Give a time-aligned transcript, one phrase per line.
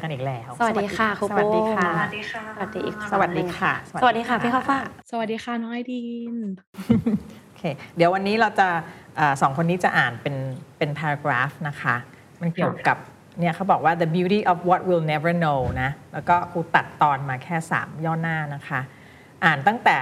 [0.00, 6.02] อกันอีกแล้ว สวัสดีค่ะครูสวัสดีค่ะปุ้มสวัสดีค่ะ สวัสดีอีกสวัสดีค่ะ สวัสดีค่ะพี่ข้าวฟ่างสวัสดีค่ะน้องไอดี
[6.34, 6.36] น
[7.46, 7.62] โอเค
[7.96, 8.68] เดี๋ยววันนี้เราจะ
[9.16, 10.36] เอ่อสองคนนี้จะอ่านเป็น
[10.78, 11.96] เป็น paragraph นะคะ
[12.40, 12.96] มันเกี่ยวกับ
[13.38, 18.80] เนี่ยเขาบอกว่า the beauty of what we'll never know นะ แล้วก็ครูตัดตอนมาแค่ 3 ย่อหน้านะคะ
[19.44, 19.98] อ่านตั้งแต่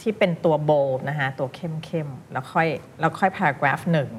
[0.00, 2.68] ที่เป็นตัว bold นะคะตัวเข้มเข้มๆแล้วค่อย
[3.00, 4.10] แล้วค่อย paragraph หนึ่ง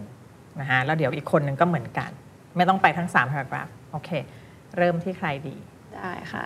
[0.59, 2.09] นะคะแล้วเดี๋ยวอีกคนหนึ่งก็เหมือนกัน
[2.55, 4.09] ไม่ต้องไปทั้ง3 paragraph โอเค
[4.77, 5.55] เริ่มที่ใครดี
[5.95, 6.43] ได้ค่ะ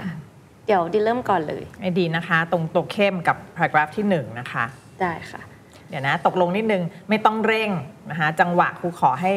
[0.66, 4.66] เดี๋ยวดิเริ่มก่อนเลยไอ้ดีนะคะ ตรงตัวเข้มกับ paragraph ที่ 1 นะคะ
[5.02, 5.42] ได้ค่ะ
[5.90, 7.70] เดี๋ยวนะ ตกลงนิดนึงไม่ต้องเร่ง
[8.10, 9.32] นะคะจังหวะครูขอให้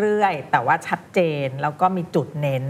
[0.00, 2.64] เรื่อยๆ แต่ว่าชัดเจนแล้วก็มีจุดเน้น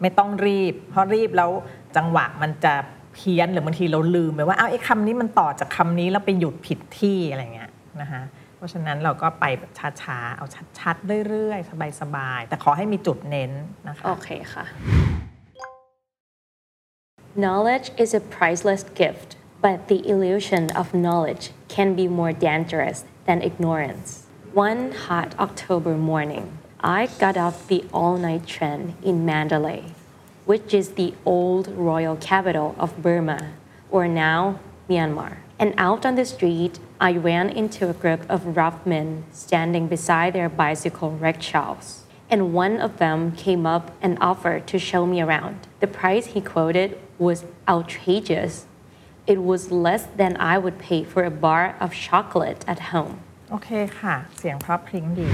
[0.00, 1.50] ไม่ต้องรีบ เพราะรีบแล้ว
[1.96, 2.74] จังหวะมันจะ
[3.14, 7.70] เพี้ยนหรือบางทีเราลืมไปว่าอ้าวไอ้คำนี้มันต่อจากคำนี้แล้วไปหยุดผิดที่อะไรเงี้ย
[8.00, 10.46] นะคะเพ ราะฉะนั้นเราก็ไปแบบช้าๆ เอา
[10.78, 13.52] ชัดๆ เรื่อยๆ สบายๆ แต่ขอให้มีจุดเน้น
[13.88, 14.66] นะคะ โอเคค่ะ
[17.34, 23.40] Knowledge is a priceless gift, but the illusion of knowledge can be more dangerous than
[23.40, 24.26] ignorance.
[24.52, 29.82] One hot October morning, I got off the all night train in Mandalay,
[30.44, 33.40] which is the old royal capital of Burma,
[33.90, 35.41] or now Myanmar.
[35.59, 40.33] And out on the street, I ran into a group of rough men standing beside
[40.33, 45.67] their bicycle rickshaws and one of them came up and offered to show me around.
[45.79, 48.65] The price he quoted was outrageous.
[49.25, 53.15] It was less than I would pay for a bar of chocolate at home.
[53.51, 55.29] โอเคค่ะ เสียงเพราะพริ้งดี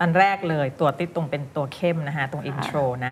[0.00, 3.10] อันแรกเลยตัวติดตรงเป็นตัวเข้มนะคะ ตรง intro นะ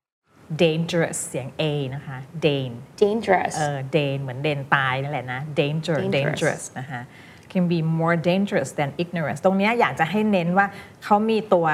[0.64, 1.64] dangerous เสียง A
[1.96, 2.72] นะคะ dan
[3.02, 3.54] Dangerous.
[3.58, 7.02] เออ dan เหมือนเดนตายนั่นแหละนะ danger Dangerous dangerous นะคะ
[7.52, 10.68] can be more dangerous than ignorance ตรงเนี้ยอยากจะให้เน้นว่า
[11.04, 11.68] เขามีตัว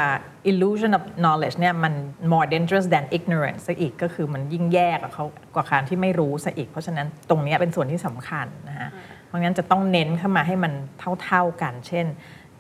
[0.52, 1.94] illusion of knowledge เนี่ยมัน
[2.32, 5.26] more dangerous than ignorance ซะอีกก็คือมันยิ่งแย่กว่าเขา
[5.56, 8.90] กว่าการที่ไม่รู้ซะอีก เพราะฉะนั้นตรงเนี้ยเป็นส่วนที่สำคัญนะฮะ
[9.28, 10.74] เพราะงั้นจะต้องเน้นเข้ามาให้มัน
[11.24, 12.06] เท่าๆกัน เช่น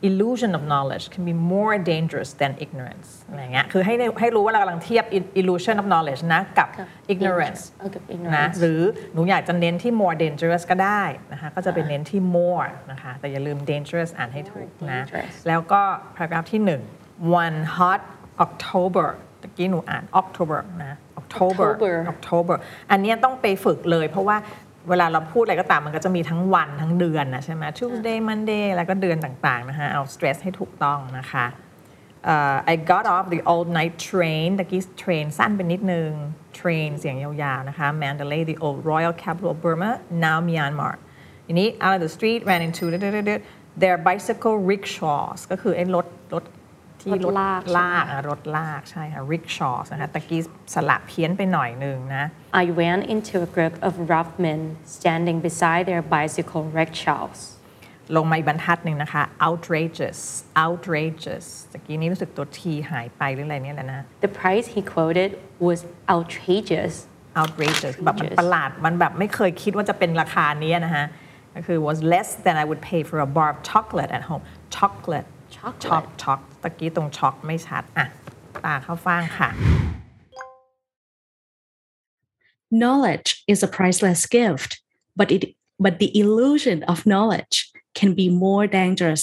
[0.02, 5.06] illusion of knowledge can be more dangerous than ignorance อะไรเงี้ย คือให้ได้ให้รู้ว่าเรากำลังเทียบ
[5.40, 8.82] illusion of knowledge นะกับกับ ignorance เออกับนะ ignorance หรือ
[9.14, 11.04] หนูอยากจะเน้นที่ more dangerous ก็ได้
[11.34, 15.82] นะคะ ก็จะเป็นเน้นที่ more นะคะ แต่อย่าลืม dangerous อ่านให้ถูกนะ dangerous แล้วก็
[16.16, 16.62] paragraph ที่
[17.06, 18.02] 1 one hot
[18.46, 19.08] October
[19.42, 22.56] ตะกี้หนูอ่าน October นะ October October October
[22.92, 24.38] อันเนี้ยต้องไปฝึกเลย เพราะว่า
[24.90, 31.48] เวลาเราพูดอะไรก็ตามมันก็จะมีทั้งวันทั้งเดือนนะใช่ไหม Tuesday Monday แล้วก็เดือนต่างๆนะคะเอา stress ให้ถูกต้องนะคะ
[32.36, 36.12] Uh, I got off the all night train ตะกี้ train สั้นไปนิดนึง
[36.60, 39.92] train เสียงยาวๆนะคะ Mandalay the old royal capital of Burma
[40.26, 40.96] now Myanmar
[41.46, 42.86] ทีนี้ out of the street ran into
[43.82, 46.44] their bicycle rickshaws ก็คือไอ้รถรถ
[47.08, 50.42] ที่รถลากลากอะรถลากใช่ค่ะ rickshaws นะคะตะกี้
[50.74, 52.26] สลับเพี้ยนไปหน่อยนึงนะ
[52.62, 54.62] I ran into a group of rough men
[54.98, 57.40] standing beside their bicycle rickshaws.
[58.16, 60.20] ลงมาอีกบรรทัดหนึ่งนะคะ outrageous
[60.66, 62.60] outrageous ตะกี้นี้รู้สึกตัว T
[62.92, 65.30] หายไปหรืออะไรเนี่ยแหละนะ The price he quoted
[65.68, 65.80] was
[66.14, 66.94] outrageous.
[67.42, 71.06] outrageous แบบมัน Outrageous ประหลาด มันแบบไม่เคยคิดว่าจะเป็นราคานี้นะฮะ
[71.57, 74.43] ก็คือ was less than I would pay for a bar of chocolate at home
[74.77, 78.07] chocolate Chocolate ช็อกช็อกตะกี้ตรงช็อกไม่ชัด อ่ะ
[78.65, 79.51] ตาเข้าฟ่างค่ะ
[82.83, 84.71] Knowledge is a priceless gift,
[85.19, 85.43] but it
[85.85, 87.57] but the illusion of knowledge
[87.99, 89.23] can be more dangerous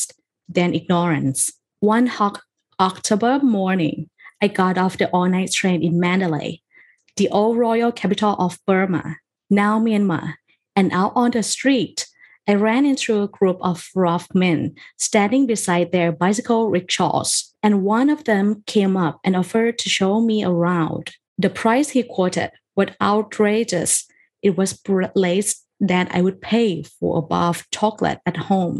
[0.56, 1.40] than ignorance.
[1.80, 2.36] One hot
[2.80, 3.98] October morning,
[4.44, 6.62] I got off the all-night train in Mandalay,
[7.18, 9.18] the old royal capital of Burma,
[9.50, 10.36] now Myanmar,
[10.76, 12.08] and out on the street,
[12.48, 18.10] I ran into a group of rough men standing beside their bicycle rickshaws, and one
[18.10, 21.12] of them came up and offered to show me around.
[21.38, 24.08] The price he quoted was outrageous.
[24.42, 24.80] It was
[25.16, 28.78] less than I would pay for a bar of chocolate at home.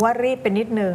[0.00, 0.94] ว่ารีบไปนิดนึง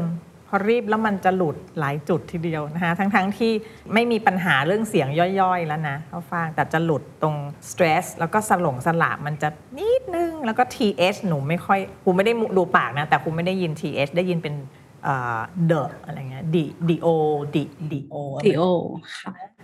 [0.53, 3.53] พอรีบแล้วมันจะหลุดหลายจุดทีเดียวนะคะทั้งๆทที่
[3.95, 5.09] ไม่มีปัญหาเรื่องเสียง
[5.41, 7.37] ย่อยๆแล้วนะเขาฟังแต่จะหลุดตรง
[7.71, 9.49] stress แล้วก็สลงสลับมันจะ
[9.79, 14.55] นิดนึง แล้วก็ th หนูไม่ค่อยครูไม่ได้ดูปากนะ แต่ครูไม่ได้ยิน th ได้ยินเป็น
[15.05, 16.57] เอ่อ the อะไรเงี้ย d
[16.89, 17.09] d o
[17.55, 17.57] d
[17.93, 18.65] d o T.O.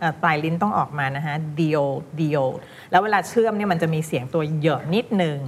[0.00, 1.85] เอ่อปลายลิ้นต้องออกมานะฮะ dio
[2.21, 2.44] dio
[2.91, 5.38] แล้วเวลาเชื่อมเนี่ยมันจะมีเสียงตัวเหยอะนิดหนึ่ง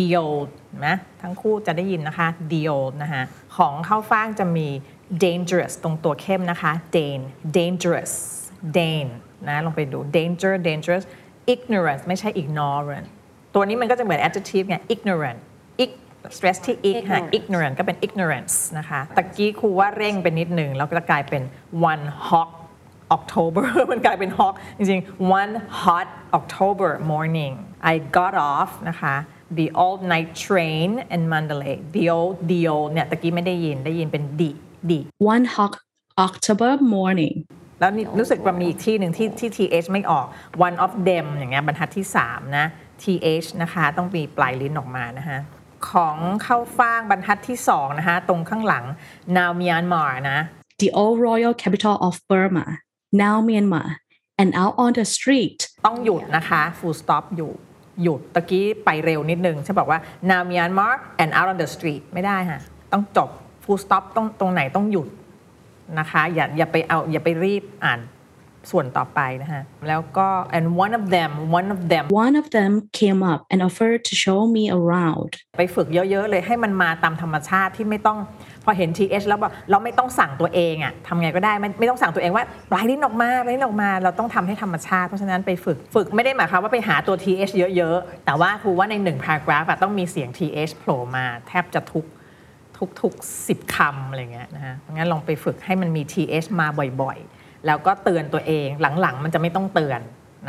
[0.00, 0.26] dio
[0.86, 3.22] นะทั้งคู่จะได้ยินนะคะ dio นะคะ
[3.56, 4.68] ของเข้าฟ่างจะมี
[5.24, 7.20] dangerous ตรงตัวเข้มนะคะ dan
[7.56, 8.12] dangerous
[8.76, 9.06] dan
[9.48, 11.04] นะลองไปดู danger dangerous
[11.54, 13.06] ignorance ไม่ใช่ ignorant
[13.54, 15.40] ตัวนี้มันก็จะเหมือน adjective ไง ignorant
[15.84, 15.90] ig
[16.36, 21.42] stress ที่ ig ค่ะ Ignorance ignorant ก็เป็น ignorance นะคะตะกี้ครูว่าเร่งเป็นนิดหนึ่งแล้วก็จะกลายเป็น
[21.90, 22.50] one hot
[23.16, 27.54] October มันกลายเป็น hot จริงๆ one hot October morning
[27.92, 29.14] I got off นะคะ
[29.58, 34.42] the all night train in Mandalay the old the old เนี่ยตะกี้ไม่ได้ยินได้ยินเป็น d
[34.90, 34.92] d
[35.34, 35.72] One hot
[36.26, 37.36] October morning.
[37.80, 39.50] แล้วนี่รู้สึกว่ามีอีกที่หนึ่งที่ที่
[39.84, 40.26] th ไม่ออก
[40.66, 42.66] one of them อย่างเงี้ยบรรทัดที่ 3 นะ
[43.02, 45.38] th นะคะ ต้องมีปลายลิ้นออกมานะคะ
[45.90, 48.84] ของเข้าฟ่างบรรทัดที่ 2 นะคะ ตรงข้างหลัง
[49.36, 50.38] now Myanmar นะ
[50.82, 52.66] The old royal capital of Burma,
[53.12, 53.88] now Myanmar,
[54.40, 55.58] and out on the street.
[55.86, 57.52] ต้องหยุดนะคะ full stop อยู่
[58.02, 59.98] หยุดตะกี้ไปเร็วนิดนึงฉันบอกว่า
[60.30, 60.92] now Myanmar
[61.22, 62.60] and out on the street ไม่ได้ค่ะ
[62.92, 63.30] ต้องจบ
[63.64, 65.08] full stop ต้องตรงไหนต้องหยุด
[65.98, 68.00] นะคะ อย่าอย่าไปเอาอย่าไปรีบอ่าน
[68.70, 74.00] ส่วนต่อไปนะคะแล้วก็ and one of them one of them One of them came up and offered
[74.08, 75.30] to show me around.
[75.58, 78.18] ไปฝึกเยอะ ๆ เลยให้มันมาตามธรรมชาติที่ไม่ต้อง
[78.64, 92.04] พอเห็น TH แล้วแบบเราไม่ต้องสั่งตัวเองอะทำไงก็ได้ไม่ไม่ต้องสั่งตัวเองว่าปลายลิ้นออกมาปลายลิ้นออกมา เราต้องทำให้ธรรมชาติ เพราะฉะนั้นไปฝึกฝึกไม่ได้หมายความว่าไปหาตัว TH เยอะ ๆ แต่ว่าครูว่าในหนึ่ง paragraph อะต้องมีเสียง TH โผล่มาแทบจะทุก
[92.78, 93.12] ทุกทุก
[93.48, 96.66] สิบคำอะไรเงี้ยนะฮะงั้นลองไปฝึกให้มันมี TH มา
[97.02, 98.68] บ่อยๆ แล้วก็เตือนตัวเอง
[99.00, 100.00] หลังๆ มันจะไม่ต้องเตือน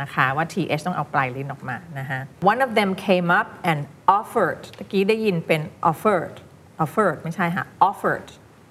[0.02, 2.20] นะคะว่า th ต้องเอาปลายลิ้นออกมานะฮะ
[2.52, 3.80] one of them came up and
[4.18, 6.36] offered ตะกี้ได้ยินเป็น offered
[6.84, 8.28] offered ไม่ใช่ค่ะ offered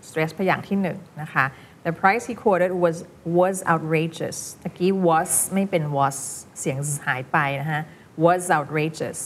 [0.08, 1.46] stress พยางค์ที่หนึ่งนะคะ
[1.86, 2.98] the price he quoted was
[3.40, 6.18] was outrageous ตะกี้ was ไม่เป็น was
[6.60, 7.82] เสียงหายไปนะฮะ
[8.26, 9.20] was outrageous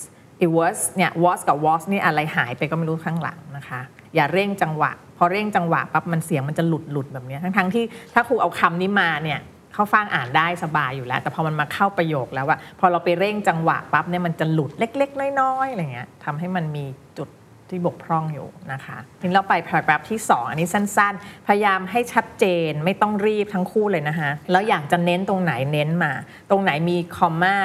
[0.43, 3.81] it was เนี่ย was กับ was นี่อะไรหายไปก็ไม่รู้ข้างหลังนะคะ
[4.15, 7.83] อย่าเร่งจังหวะ พอเร่งจังหวะปั๊บมันเสียงมันจะหลุดหลุดแบบนี้ทั้งทั้งที่
[8.13, 9.39] ถ้าครูเอาคำนี้มาเนี่ย
[9.73, 16.85] เข้าฟังอ่านได้สบายอยู่แล้ว แต่พอมันมาเข้าประโยคแล้วอะพอเราไปเร่งจังหวะปั๊บเนี่ยมันจะหลุดเล็ก ๆ น้อยๆอะไรเงี้ยทำให้มันมี
[17.17, 17.29] จุด
[17.69, 26.11] ที่บกพร่องอยู่นะคะทีนี้เราไป paragraph ที่ 2 อันนี้สั้นๆ พยายามให้ชัดเจนไม่ต้องรีบทั้งคู่เลยนะคะแล้วอยากจะเน้นตรงไหนเน้นมา
[26.49, 27.55] ตรงไหนมีคอมมา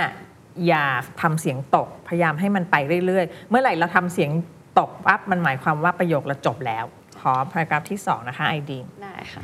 [0.67, 0.85] อย่า
[1.21, 2.77] ทำเสียงตก พยายามให้มันไป
[3.07, 4.31] เรื่อยๆ เมื่อไหร่เราทำเสียง
[4.79, 6.85] ตกปั๊บมันหมายความว่าประโยคเราจบแล้ว
[7.23, 9.43] ขอ paragraph ที่ 2 นะคะไอดีได้ค่ะ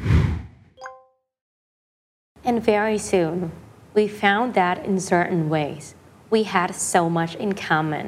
[2.48, 3.36] And very soon,
[3.98, 5.84] we found that in certain ways,
[6.34, 8.06] we had so much in common.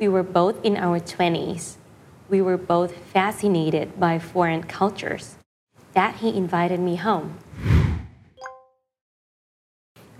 [0.00, 1.64] We were both in our 20s.
[2.32, 5.24] We were both fascinated by foreign cultures.
[5.98, 7.28] That he invited me home.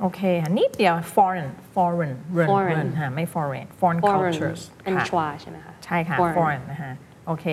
[0.01, 6.63] โอเคค่ะนิดเดียว foreign foreign run Foreign run ค่ะไม่ foreign foreign Foreign cultures เป็นค่ะชวาใช่ไหมคะ ใช่ค่ะ Foreign foreign
[6.73, 6.93] นะคะ
[7.27, 7.45] โอเค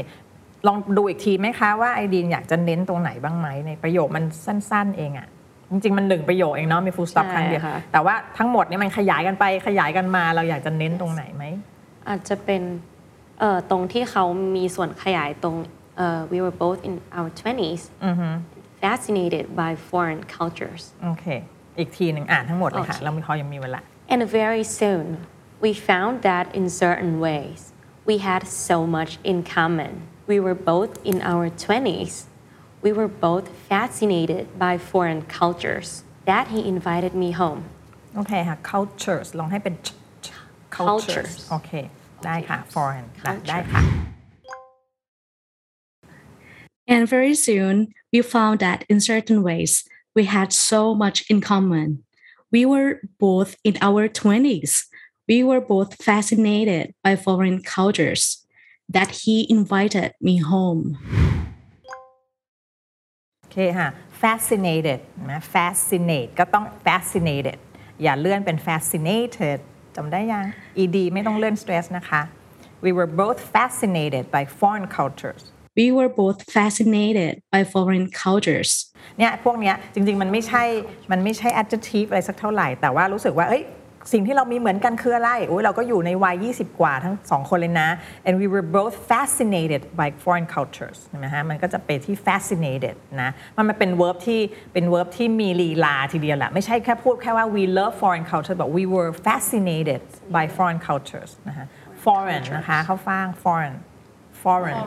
[0.68, 5.28] ลองดูอีกทีไหมคะว่าไอดีนอยากจะเน้นตรงไหนบ้างไหมในประโยคมันสั้น ๆ เองอะ
[5.72, 11.44] จริงๆ มันหนึ่งประโยคเองเนาะมี full stop ใช่ครั้งเดียวค่ะแต่ว่าทั้งหมดเนี่ยมันขยายกันไปขยายกันมาเราอยากจะเน้นตรงไหนไหม
[12.08, 12.62] อาจจะเป็น
[13.40, 14.26] เอ่อตรงที่เขา
[14.56, 15.56] มีส่วนขยายตรง
[15.98, 17.84] เอ่อ we were both in our 20s
[18.84, 21.26] fascinated by foreign cultures โอเค
[21.80, 23.82] อีกทีหนึ่งอ่านทั้งหมดเลยค่ะโอเคเรามีพอยังมีเวลา
[24.14, 25.06] And very soon,
[25.66, 27.60] we found that in certain ways,
[28.10, 29.94] we had so much in common.
[30.27, 32.15] We were both in our 20s.
[32.85, 36.05] We were both fascinated by foreign cultures.
[36.25, 37.61] That he invited me home.
[38.17, 39.95] โอเคค่ะ cultures ลองให้เป็น ch-
[40.25, 40.33] ch-
[40.77, 41.71] cultures Cultures โอเค
[42.25, 43.83] ได้ค่ะ foreign ค่ะ Culture ได้ค่ะ
[46.93, 47.75] And very soon,
[48.13, 49.73] we found that in certain ways,
[50.17, 51.89] we had so much in common.
[52.51, 54.73] We were both in our 20s.
[55.29, 58.23] We were both fascinated by foreign cultures.
[58.97, 60.83] That he invited me home.
[63.41, 63.89] โอเคค่ะ
[64.23, 67.59] fascinated นะ fascinate ก็ต้อง fascinated
[68.03, 69.59] อย่าเลื่อนเป็น fascinated
[69.97, 70.47] จำได้ยัง
[70.83, 72.23] ed ไม่ต้องเลื่อน stress นะคะ
[72.85, 75.43] we were both fascinated by foreign cultures
[75.81, 78.71] We were both fascinated by foreign cultures.
[79.19, 80.63] เนี่ยพวกเนี้ยจริง ๆ มันไม่ใช่
[81.11, 83.63] มันไม่ใช่ adjective อะไรสักเท่าไหร่ แต่ว่ารู้สึกว่าเอ้ย
[84.12, 87.90] สิ่งที่เรามีเหมือนกันคืออะไรโอ้ยเราก็อยู่ในวัย 20 กว่าทั้งสองคนเลยนะ
[88.26, 94.42] and we were both fascinated by foreign cultures ใช่ไหมฮะมันก็จะไปที่ fascinated นะมันมันเป็น verb ที่
[94.74, 100.02] เป็น verb ที่มีลีลาทีเดียวแหละไม่ใช่แค่พูดแค่ว่า we love foreign culture บอก we were fascinated
[100.36, 101.66] by foreign cultures นะฮะ
[102.06, 103.76] foreign นะคะเข้าฟัง foreign
[104.44, 104.78] foreign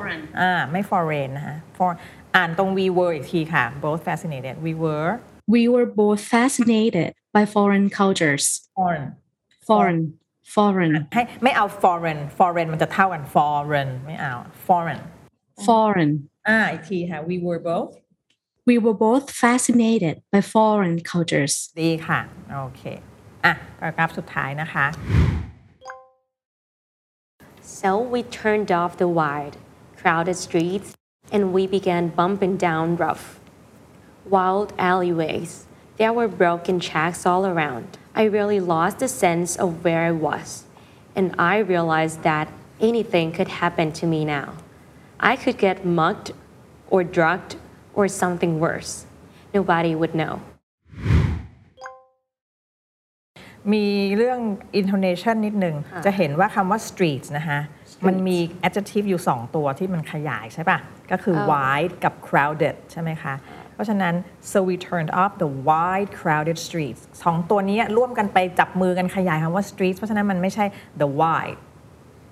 [0.40, 1.90] อ่าไม่ foreign นะคะ for
[2.36, 5.10] อ่านตรง we were อีกทีค่ะ both fascinated we were
[5.54, 8.45] We were both fascinated by foreign cultures.
[8.79, 9.05] foreign
[9.69, 9.99] Foreign,
[10.55, 14.33] foreign, ให้ไม่เอา foreign foreign มันจะเท่ากัน foreign ไม่เอา
[14.67, 15.01] foreign
[15.67, 16.11] foreign.
[16.47, 17.91] อ่าอีกทีค่ะ we were both
[18.71, 21.53] We were both fascinated by foreign cultures.
[21.81, 22.19] ดีค่ะ
[22.61, 22.81] โอเค
[23.45, 24.85] อ่ะ paragraph สุดท้ายนะคะ
[27.81, 29.55] So we turned off the wide,
[29.99, 30.89] crowded streets
[31.33, 33.25] and we began bumping down rough,
[34.35, 35.51] wild alleyways.
[35.99, 37.87] There were broken shacks all around.
[38.21, 40.47] I really lost the sense of where I was,
[41.17, 42.47] and I realized that
[42.89, 44.47] anything could happen to me now.
[45.19, 46.31] I could get mugged
[46.89, 47.55] or drugged
[47.93, 49.05] or something worse.
[49.53, 50.35] Nobody would know.
[53.73, 53.85] มี
[54.17, 54.39] เรื่อง
[54.79, 57.59] intonation นิดนึง จะเห็นว่าคำว่า streets นะคะ
[58.07, 60.79] มันมี adjective อยู่ 2 ตัวที่มันขยายใช่ปะ
[61.11, 64.14] ก็คือ wide กับ crowded ใช่ไหมคะ เพ ราะฉะนั้น
[64.52, 70.64] so we turned off the wide crowded streets สองตัวนี้ร่วมกันไปจับมือกันขยายคำว่า streets เพราะฉะนั้นมันไม่ใช่
[71.02, 71.58] the wide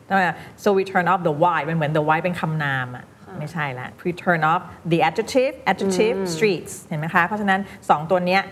[0.06, 0.22] ใช่ไหม
[0.62, 3.04] so we turn off the wide มันเหมือน the wide เป็นคำนามอะ
[3.38, 4.62] ไม่ใช่ละ we turn off
[4.92, 8.42] the adjective adjective streets เห็นไหมคะ เพราะฉะนั้น2ตัวเนี้ย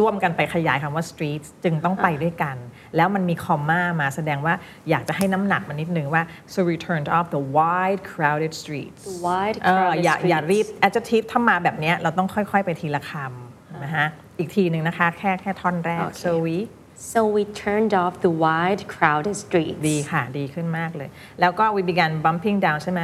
[0.00, 2.56] ร่วมกันไปขยายคำว่า streets จึงต้องไปด้วยกัน
[2.96, 4.54] แล้วมันมีคอมมามาแสดงว่า
[4.90, 6.22] อยากจะให้น้ำหนักมันนิดนึงว่า
[6.54, 11.24] so we turned off the wide crowded streets Wide เออ crowded อย่าอย่า streets รีบ adjective
[11.32, 14.06] ถ้ามาแบบเนี้ยเราต้องค่อยๆ ไปทีละคำนะฮะ
[14.38, 16.56] อีกทีหนึ่งนะคะ แค่แค่ท่อนแรกโอเค so we
[17.00, 19.78] So we turned off the wide, crowded streets.
[19.88, 21.08] ดีค่ะ ดีขึ้นมากเลย
[21.40, 23.00] แล้วก็ we began bumping down ใช่ไหม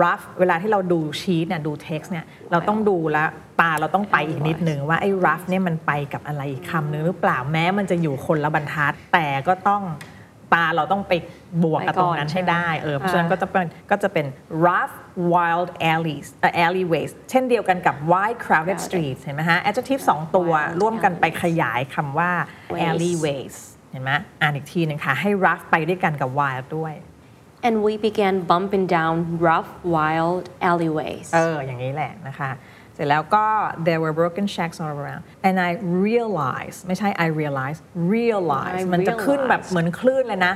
[0.00, 3.28] rough เวลาที่เราดูชีตเนี่ยดู text เนี่ยเราต้องดูแล้ว
[3.60, 9.82] ตาเราต้องไปอีกนิดนึงว่าไอ้ rough เนี่ยมันไปกับอะไรคำนึงหรือเปล่าแม้มันจะอยู่คนละบรรทัดแต่ก็ต้อง
[10.54, 11.12] ตาเราต้องไป
[11.62, 14.26] บวกกับตรงนั้นให้ได้เออเพราะฉะนั้นก็จะเป็นก็จะเป็น
[14.66, 14.94] rough
[15.34, 22.30] wild alleys เอ่อ alleyways เช่นเดียวกันกับ wide crowded streets เห็นไหมฮะ adjective สองตัว Wild ร่วมกันไปขยายคำว่า
[22.72, 23.54] Ways alleyways
[23.92, 24.10] เห็นไหม
[24.42, 26.94] อ่านอีกทีหนึ่งค่ะ ให้ rough ไปด้วยกันกับ wild ด้วย
[27.66, 29.14] And we began bumping down
[29.48, 31.28] rough, wild alleyways.
[31.34, 33.46] เออ อย่างนี้แหละนะคะเสร็จแล้วก็
[33.88, 35.70] there were broken shacks all around and I
[36.06, 37.80] realized ไม่ใช่ I realized
[38.16, 40.54] realize I มันจะขึ้นแบบ realized เหมือนคลื่นเลยนะ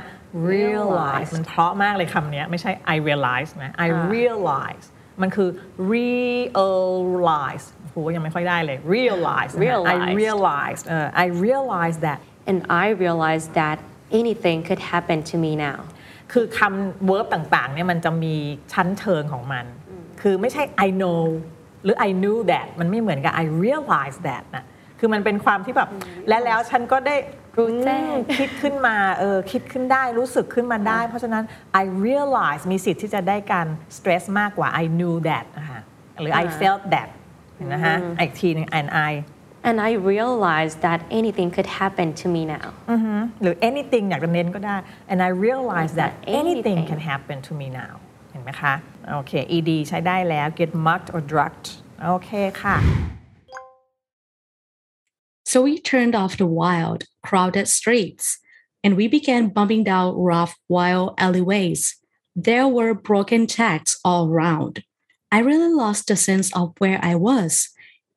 [0.51, 4.85] realize realized มันเพราะมากเลยคำเนี้ยไม่ใช่ I realize นะ I realize
[5.21, 5.49] มันคือ
[5.93, 13.77] realize โหยังไม่ค่อยได้เลย realize นะคะ I Realized realized เออ I realized that And I realized that
[14.11, 15.79] anything could happen to me now.
[16.31, 18.35] คือคำ verb ต่างๆเนี่ยมันจะมี
[18.73, 19.65] ชั้นเชิงของมัน
[20.21, 21.21] คือไม่ใช่ I know
[21.83, 24.63] หรือ I knew that มันไม่เหมือนกับ I realized that นะ
[24.99, 25.89] คือมันเป็นความที่แบบ
[26.27, 27.15] และแล้วฉันก็ได้
[27.57, 31.43] รู้แจ้งอืมคิดขึ้นมาเออคิดขึ้นได้รู้สึกขึ้นมาได้ เพราะฉะนั้น
[31.81, 35.79] I realize มีสิทธิ์ที่จะได้การ stress มากกว่า I knew that นะคะ
[36.21, 37.09] หรือ I felt that
[37.55, 39.11] เห็นนะคะอีกทีหนึง and I
[39.69, 42.67] And I realized that anything could happen to me now.
[43.41, 44.75] หรือ anything อยากจะเน้นก็ได้
[45.11, 47.93] and I realize that anything Anything can happen to me now
[48.32, 48.74] เห็นไหมคะ
[49.14, 51.66] โอเค ed ใช้ได้แล้ว get mugged or drugged
[52.04, 52.30] โอเค
[52.62, 52.76] ค่ะ
[55.50, 58.26] So we turned off the wild, crowded streets,
[58.84, 61.96] and we began bumping down rough, wild alleyways.
[62.36, 64.74] There were broken shacks all around.
[65.32, 67.70] I really lost the sense of where I was,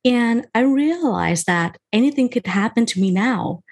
[0.03, 3.63] and I realized that anything could happen to me now.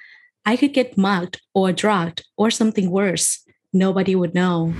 [0.46, 3.44] I could get mugged or drugged or something worse.
[3.74, 4.74] Nobody would know.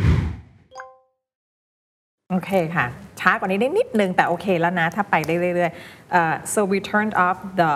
[2.35, 2.87] โอเคค่ะ
[3.21, 7.73] ช้ากว่านี้ได้นิดนึง แต่โอเคแล้วนะ ถ้าไปได้เรื่อยๆเอ่อ so we turned off the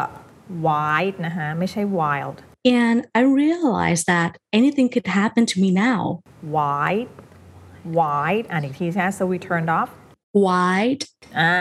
[0.67, 2.39] wide นะคะไม่ใช่ wild
[2.83, 6.01] And I realized that anything could happen to me now.
[6.59, 7.11] wide
[7.99, 9.91] wide อ่านอีกทีใช่ไหม so we turned off
[10.49, 11.03] Wide,
[11.41, 11.55] อ่า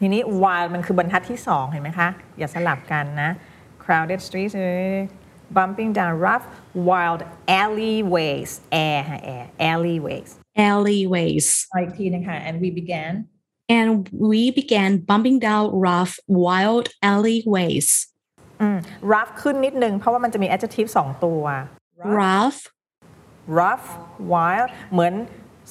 [0.00, 2.08] ทีนี้ wild มันคือบรรทัดที่สองเห็นไหมคะ
[2.38, 3.30] อย่าสลับกันนะ
[3.84, 4.96] crowded streets เอ้ย
[5.56, 6.46] bumping down rough
[6.88, 7.20] wild
[7.60, 8.50] alleyways
[8.86, 10.30] air ฮะ air alleyways
[10.68, 11.46] alleyways.
[11.70, 13.12] เอาอีกทีนึงค่ะ and we began
[13.76, 13.90] and
[14.30, 17.88] we began bumping down rough, wild alleyways.
[18.60, 18.78] อืม
[19.12, 21.42] rough ขึ้นนิดนึงเพราะว่ามันจะมี adjective สองตัว
[22.20, 22.60] Rough,
[23.60, 23.86] rough
[24.32, 25.14] wild เหมือน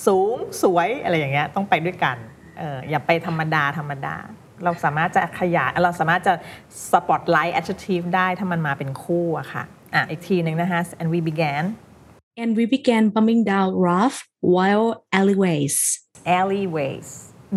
[0.08, 2.18] สูงสวยอะไรอย่างเงี้ยต้องไปด้วยกัน
[2.58, 4.16] เอออย่าไปธรรมดาธรรมดา
[4.64, 6.34] เราสามารถจะขยายเราสามารถจะ
[6.92, 9.64] spotlight adjective ได้ถ้ามันมาเป็นคู่อะค่ะ
[9.96, 11.64] อะ อีกทีหนึ่งนะคะ and we began
[12.36, 15.76] and we began bumping down rough, wild alleyways.
[16.40, 17.08] alleyways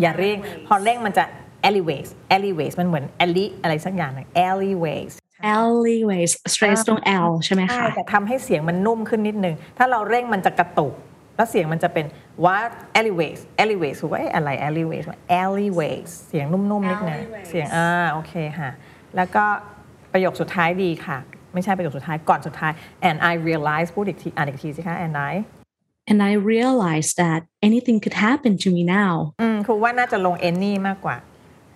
[0.01, 1.23] อย่าเร่งพอเร่งมันจะ
[1.67, 5.13] alleyways alleyways มันเหมือน alley อะไรสักอย่างหนึง alleyways
[5.57, 10.93] Alleyways, stress ตรง L ใช่ไหมใช่คะแต่ทำให้เสียงมันนุ่มขึ้นนิดนึง ถ้าเราเร่งมันจะกระตุก
[11.35, 12.05] แล้วเสียงมันจะเป็น
[12.45, 15.05] what alleyways alleyways คือว่าเอ๊ะอะไร alleyways
[15.41, 17.19] alleyways เสียงนุ่มๆนิดนึง
[17.49, 18.69] เสียงอ่าโอเคค่ะ
[19.15, 19.43] แล้วก็
[20.11, 21.17] ประโยคสุดท้ายดีค่ะ
[21.56, 22.72] ไม่ใช่ประโยคสุดท้ายก่อนสุดท้าย
[23.08, 25.32] and I realize พูดอีกทีอ่านอีกทีสิคะ and I
[26.10, 29.14] And I realized that anything could happen to me now.
[29.40, 31.16] อืมครูว่าน่าจะลง any มากกว่า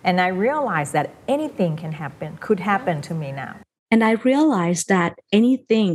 [0.09, 3.53] and I realize that anything can happen could happen to me now
[3.93, 5.93] And I realized that anything,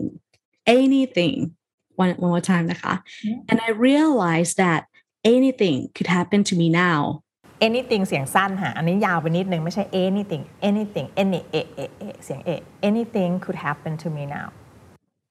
[0.78, 1.36] anything
[2.02, 2.94] one one more time นะคะ
[3.28, 3.40] Mm.
[3.52, 4.82] and I realized that
[5.36, 7.00] anything could happen to me now
[7.67, 14.49] Anything เสียงสั้นค่ะอันนี้ยาวไปนิดนึงไม่ใช่ anything anything any เอะเอะเอะเสียงเอะ anything could happen to me now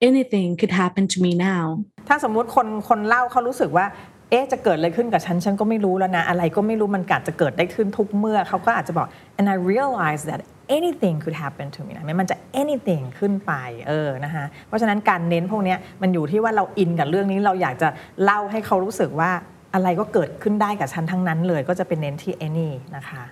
[0.08, 1.66] anything could happen to me now
[2.08, 3.86] ถ้าสมมุติคนคนเล่าเขารู้สึกว่า
[4.30, 9.06] เอ๊ะจะเกิดอะไรขึ้นกับฉัน ฉันก็ไม่รู้แล้วนะ อะไรก็ไม่รู้มันกัดจะเกิดได้ขึ้นทุกเมื่อเขาก็อาจจะบอก
[9.38, 10.40] and I realized that
[10.78, 13.52] anything could happen to me นะมันจะ anything ขึ้นไป
[13.88, 17.88] เออนะคะเพราะฉะนั้นการเน้นพวกเนี้ยมันอยู่ที่ว่าเราอินกับเรื่องนี้เราอยากจะ
[18.24, 19.30] เล่าให้เขารู้สึกว่า
[19.76, 23.22] อะไรก็เกิดขึ้นได้กับฉันทั้งนั้นเลยก็จะเป็นเน้นที่ any นะคะ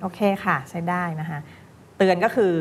[0.00, 1.38] โอเคค่ะ ใช้ได้นะคะ
[1.98, 2.52] เตือนก็คือ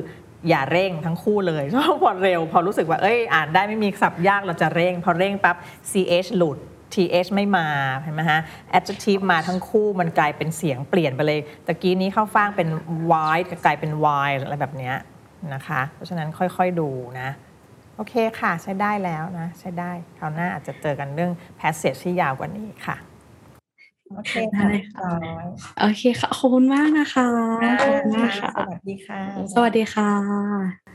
[0.49, 5.55] อย่าเร่งทั้งคู่เลยเพราะพอเร็ว พอรู้สึกว่าเอ้ยอ่านได้ไม่มีศัพท์ยากเราจะเร่ง พอเร่งปั๊บ
[5.91, 6.57] ch หลุด
[6.93, 7.67] th ไม่มา
[8.01, 8.39] เห็นไหมฮะ
[8.77, 12.69] adjective มาทั้งคู่มันกลายเป็นเสียงเปลี่ยนไปเลยตะกี้นี้เข้าฟางเป็น
[13.11, 14.95] wide กลายเป็น wide อะไรแบบเนี้ย
[15.53, 17.29] นะคะ เพราะฉะนั้นค่อยๆดูนะ
[17.95, 22.97] โอเคค่ะ ใช้ได้แล้วนะ ใช้ได้คราวหน้าอาจจะเจอกันเรื่อง passage ที่ยาวกว่านี้ค่ะ
[24.13, 25.45] โอเคค่ะได้ค่ะเรียบร้อย
[25.77, 27.27] โอเคค่ะ ขอบคุณมากนะคะ
[27.83, 29.19] ขอบคุณมากค่ะ สวัสดีค่ะ
[29.53, 30.90] สวัสดีค่ะ